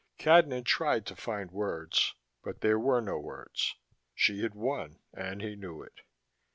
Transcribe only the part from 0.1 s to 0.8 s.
Cadnan